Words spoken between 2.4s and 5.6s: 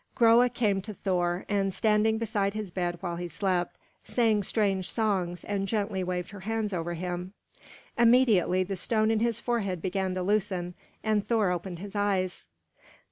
his bed while he slept, sang strange songs